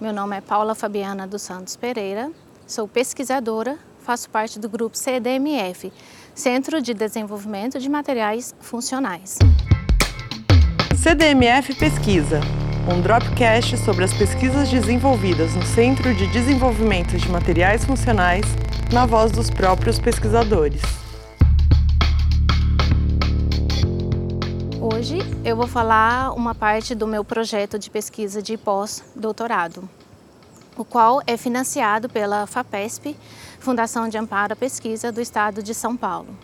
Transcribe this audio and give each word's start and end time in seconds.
Meu 0.00 0.12
nome 0.12 0.36
é 0.36 0.40
Paula 0.40 0.76
Fabiana 0.76 1.26
dos 1.26 1.42
Santos 1.42 1.74
Pereira, 1.74 2.30
sou 2.68 2.86
pesquisadora, 2.86 3.76
faço 3.98 4.30
parte 4.30 4.56
do 4.56 4.68
grupo 4.68 4.96
CDMF, 4.96 5.92
Centro 6.36 6.80
de 6.80 6.94
Desenvolvimento 6.94 7.80
de 7.80 7.88
Materiais 7.88 8.54
Funcionais. 8.60 9.40
CDMF 10.94 11.74
Pesquisa, 11.74 12.40
um 12.88 13.00
dropcast 13.00 13.76
sobre 13.78 14.04
as 14.04 14.14
pesquisas 14.14 14.68
desenvolvidas 14.68 15.56
no 15.56 15.64
Centro 15.64 16.14
de 16.14 16.28
Desenvolvimento 16.28 17.16
de 17.16 17.28
Materiais 17.28 17.84
Funcionais, 17.84 18.44
na 18.92 19.04
voz 19.04 19.32
dos 19.32 19.50
próprios 19.50 19.98
pesquisadores. 19.98 20.97
Hoje 24.98 25.18
eu 25.44 25.54
vou 25.54 25.68
falar 25.68 26.32
uma 26.32 26.56
parte 26.56 26.92
do 26.92 27.06
meu 27.06 27.24
projeto 27.24 27.78
de 27.78 27.88
pesquisa 27.88 28.42
de 28.42 28.56
pós-doutorado, 28.56 29.88
o 30.76 30.84
qual 30.84 31.22
é 31.24 31.36
financiado 31.36 32.08
pela 32.08 32.48
FAPESP, 32.48 33.16
Fundação 33.60 34.08
de 34.08 34.18
Amparo 34.18 34.54
à 34.54 34.56
Pesquisa 34.56 35.12
do 35.12 35.20
Estado 35.20 35.62
de 35.62 35.72
São 35.72 35.96
Paulo. 35.96 36.36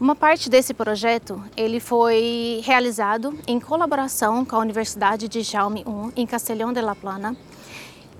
Uma 0.00 0.16
parte 0.16 0.48
desse 0.48 0.72
projeto 0.72 1.44
ele 1.54 1.78
foi 1.78 2.62
realizado 2.64 3.38
em 3.46 3.60
colaboração 3.60 4.46
com 4.46 4.56
a 4.56 4.60
Universidade 4.60 5.28
de 5.28 5.42
Jaume 5.42 5.82
I, 5.82 6.22
em 6.22 6.26
Castelhão 6.26 6.72
de 6.72 6.80
la 6.80 6.94
Plana, 6.94 7.36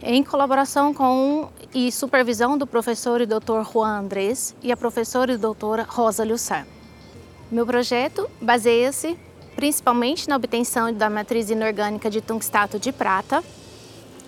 em 0.02 0.22
colaboração 0.22 0.92
com 0.92 1.48
e 1.72 1.90
supervisão 1.90 2.58
do 2.58 2.66
professor 2.66 3.22
e 3.22 3.24
doutor 3.24 3.66
Juan 3.72 4.00
Andrés 4.00 4.54
e 4.62 4.70
a 4.70 4.76
professora 4.76 5.32
e 5.32 5.38
doutora 5.38 5.86
Rosa 5.88 6.22
Lussar. 6.22 6.66
Meu 7.50 7.64
projeto 7.64 8.28
baseia-se 8.42 9.18
principalmente 9.58 10.28
na 10.28 10.36
obtenção 10.36 10.92
da 10.92 11.10
matriz 11.10 11.50
inorgânica 11.50 12.08
de 12.08 12.20
tungstato 12.20 12.78
de 12.78 12.92
prata, 12.92 13.42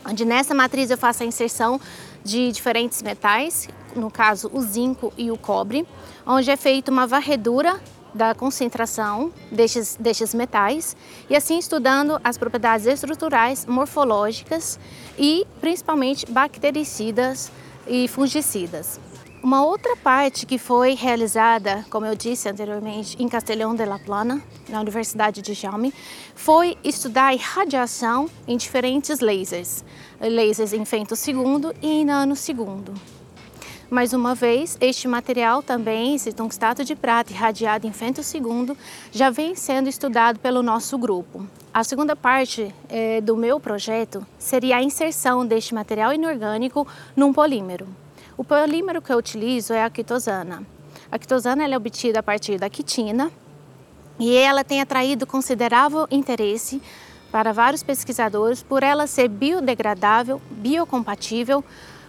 onde 0.04 0.24
nessa 0.24 0.52
matriz 0.52 0.90
eu 0.90 0.98
faço 0.98 1.22
a 1.22 1.26
inserção 1.26 1.80
de 2.24 2.50
diferentes 2.50 3.00
metais, 3.00 3.68
no 3.94 4.10
caso 4.10 4.50
o 4.52 4.60
zinco 4.60 5.12
e 5.16 5.30
o 5.30 5.38
cobre, 5.38 5.86
onde 6.26 6.50
é 6.50 6.56
feita 6.56 6.90
uma 6.90 7.06
varredura 7.06 7.80
da 8.12 8.34
concentração 8.34 9.32
destes, 9.52 9.96
destes 10.00 10.34
metais 10.34 10.96
e 11.28 11.36
assim 11.36 11.60
estudando 11.60 12.20
as 12.24 12.36
propriedades 12.36 12.88
estruturais, 12.88 13.64
morfológicas 13.66 14.80
e 15.16 15.46
principalmente 15.60 16.26
bactericidas 16.26 17.52
e 17.86 18.08
fungicidas. 18.08 18.98
Uma 19.42 19.64
outra 19.64 19.96
parte 19.96 20.44
que 20.44 20.58
foi 20.58 20.92
realizada, 20.94 21.82
como 21.88 22.04
eu 22.04 22.14
disse 22.14 22.46
anteriormente, 22.46 23.16
em 23.18 23.26
Castelhão 23.26 23.74
de 23.74 23.86
la 23.86 23.98
Plana, 23.98 24.42
na 24.68 24.78
Universidade 24.78 25.40
de 25.40 25.54
Jaume, 25.54 25.94
foi 26.34 26.76
estudar 26.84 27.28
a 27.28 27.34
irradiação 27.34 28.28
em 28.46 28.58
diferentes 28.58 29.18
lasers, 29.20 29.82
lasers 30.20 30.74
em 30.74 30.84
femtosegundo 30.84 31.74
e 31.80 31.88
em 31.88 32.04
nanosegundo. 32.04 32.92
Mais 33.88 34.12
uma 34.12 34.34
vez, 34.34 34.76
este 34.78 35.08
material 35.08 35.62
também, 35.62 36.14
esse 36.14 36.34
tungstato 36.34 36.84
de 36.84 36.94
prata 36.94 37.32
irradiado 37.32 37.86
em 37.86 37.92
femtosegundo, 37.92 38.76
já 39.10 39.30
vem 39.30 39.54
sendo 39.54 39.88
estudado 39.88 40.38
pelo 40.38 40.62
nosso 40.62 40.98
grupo. 40.98 41.46
A 41.72 41.82
segunda 41.82 42.14
parte 42.14 42.74
eh, 42.90 43.22
do 43.22 43.38
meu 43.38 43.58
projeto 43.58 44.24
seria 44.38 44.76
a 44.76 44.82
inserção 44.82 45.46
deste 45.46 45.74
material 45.74 46.12
inorgânico 46.12 46.86
num 47.16 47.32
polímero. 47.32 47.88
O 48.40 48.44
polímero 48.44 49.02
que 49.02 49.12
eu 49.12 49.18
utilizo 49.18 49.74
é 49.74 49.84
a 49.84 49.90
quitosana. 49.90 50.66
A 51.12 51.18
quitosana 51.18 51.62
é 51.62 51.76
obtida 51.76 52.20
a 52.20 52.22
partir 52.22 52.58
da 52.58 52.70
quitina 52.70 53.30
e 54.18 54.34
ela 54.34 54.64
tem 54.64 54.80
atraído 54.80 55.26
considerável 55.26 56.08
interesse 56.10 56.80
para 57.30 57.52
vários 57.52 57.82
pesquisadores 57.82 58.62
por 58.62 58.82
ela 58.82 59.06
ser 59.06 59.28
biodegradável, 59.28 60.40
biocompatível, 60.52 61.62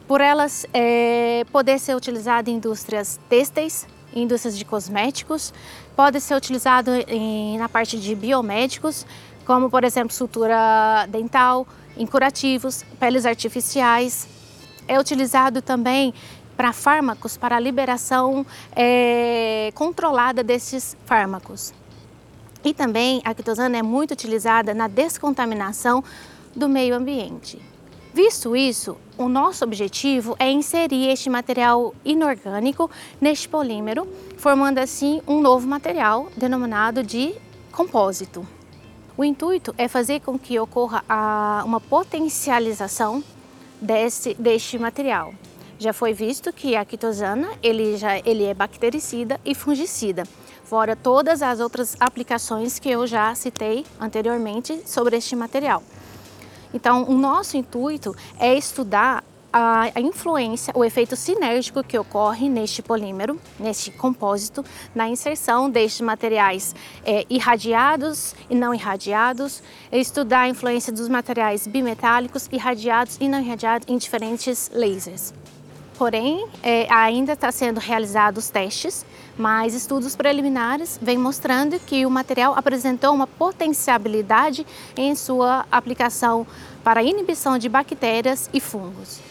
por 0.07 0.21
ela 0.21 0.47
é, 0.73 1.43
poder 1.51 1.77
ser 1.79 1.97
utilizada 1.97 2.49
em 2.49 2.53
indústrias 2.55 3.19
têxteis, 3.27 3.85
indústrias 4.15 4.57
de 4.57 4.63
cosméticos, 4.63 5.53
pode 5.97 6.21
ser 6.21 6.35
utilizado 6.35 6.91
em, 7.09 7.57
na 7.57 7.67
parte 7.67 7.99
de 7.99 8.15
biomédicos, 8.15 9.05
como 9.45 9.69
por 9.69 9.83
exemplo 9.83 10.13
sutura 10.13 11.05
dental, 11.09 11.67
em 11.97 12.05
curativos, 12.05 12.85
peles 12.97 13.25
artificiais, 13.25 14.29
é 14.91 14.99
utilizado 14.99 15.61
também 15.61 16.13
para 16.57 16.73
fármacos, 16.73 17.37
para 17.37 17.55
a 17.55 17.59
liberação 17.61 18.45
é, 18.75 19.71
controlada 19.73 20.43
desses 20.43 20.97
fármacos. 21.05 21.73
E 22.61 22.73
também 22.73 23.21
a 23.23 23.33
quitosana 23.33 23.77
é 23.77 23.81
muito 23.81 24.11
utilizada 24.11 24.73
na 24.73 24.89
descontaminação 24.89 26.03
do 26.53 26.67
meio 26.67 26.93
ambiente. 26.93 27.57
Visto 28.13 28.53
isso, 28.53 28.97
o 29.17 29.29
nosso 29.29 29.63
objetivo 29.63 30.35
é 30.37 30.51
inserir 30.51 31.07
este 31.07 31.29
material 31.29 31.95
inorgânico 32.03 32.91
neste 33.21 33.47
polímero, 33.47 34.05
formando 34.37 34.79
assim 34.79 35.21
um 35.25 35.39
novo 35.39 35.65
material 35.65 36.27
denominado 36.35 37.01
de 37.01 37.33
compósito. 37.71 38.45
O 39.15 39.23
intuito 39.23 39.73
é 39.77 39.87
fazer 39.87 40.19
com 40.19 40.37
que 40.37 40.59
ocorra 40.59 41.01
uma 41.63 41.79
potencialização 41.79 43.23
desse, 43.81 44.33
deste 44.35 44.77
material. 44.77 45.33
Já 45.79 45.91
foi 45.91 46.13
visto 46.13 46.53
que 46.53 46.75
a 46.75 46.85
quitosana 46.85 47.49
ele, 47.63 47.97
já, 47.97 48.19
ele 48.19 48.43
é 48.45 48.53
bactericida 48.53 49.41
e 49.43 49.55
fungicida, 49.55 50.23
fora 50.63 50.95
todas 50.95 51.41
as 51.41 51.59
outras 51.59 51.97
aplicações 51.99 52.77
que 52.77 52.89
eu 52.89 53.07
já 53.07 53.33
citei 53.33 53.83
anteriormente 53.99 54.83
sobre 54.85 55.17
este 55.17 55.35
material. 55.35 55.81
Então, 56.73 57.03
o 57.09 57.13
nosso 57.13 57.57
intuito 57.57 58.15
é 58.39 58.55
estudar 58.55 59.20
a, 59.53 59.99
influência, 59.99 60.73
o 60.75 60.83
efeito 60.83 61.15
sinérgico 61.15 61.83
que 61.83 61.97
ocorre 61.97 62.47
neste 62.47 62.81
polímero, 62.81 63.39
neste 63.59 63.91
compósito, 63.91 64.63
na 64.95 65.09
inserção 65.09 65.69
destes 65.69 66.01
materiais 66.01 66.75
é, 67.05 67.25
irradiados 67.29 68.33
e 68.49 68.55
não 68.55 68.73
irradiados, 68.73 69.61
estudar 69.91 70.41
a 70.41 70.49
influência 70.49 70.93
dos 70.93 71.09
materiais 71.09 71.67
bimetálicos, 71.67 72.47
irradiados 72.51 73.17
e 73.19 73.27
não 73.27 73.39
irradiados 73.39 73.87
em 73.87 73.97
diferentes 73.97 74.71
lasers. 74.73 75.33
Porém, 75.97 76.47
é, 76.63 76.91
ainda 76.91 77.33
está 77.33 77.51
sendo 77.51 77.79
realizados 77.79 78.49
testes, 78.49 79.05
mas 79.37 79.75
estudos 79.75 80.15
preliminares 80.15 80.97
vêm 81.01 81.17
mostrando 81.17 81.79
que 81.79 82.05
o 82.05 82.09
material 82.09 82.53
apresentou 82.55 83.13
uma 83.13 83.27
potencialidade 83.27 84.65
em 84.97 85.13
sua 85.13 85.65
aplicação 85.71 86.47
para 86.83 87.03
inibição 87.03 87.57
de 87.57 87.69
bactérias 87.69 88.49
e 88.51 88.59
fungos. 88.59 89.30